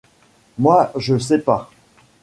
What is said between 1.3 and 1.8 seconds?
pas.